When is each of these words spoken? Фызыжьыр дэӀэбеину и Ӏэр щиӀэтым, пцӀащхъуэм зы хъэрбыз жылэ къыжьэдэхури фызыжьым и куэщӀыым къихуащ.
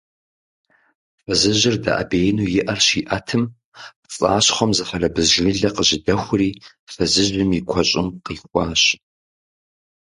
Фызыжьыр 1.23 1.75
дэӀэбеину 1.83 2.45
и 2.57 2.59
Ӏэр 2.65 2.79
щиӀэтым, 2.85 3.43
пцӀащхъуэм 4.03 4.71
зы 4.77 4.83
хъэрбыз 4.87 5.27
жылэ 5.33 5.69
къыжьэдэхури 5.75 6.49
фызыжьым 6.91 7.49
и 7.57 7.59
куэщӀыым 7.69 8.07
къихуащ. 8.25 8.83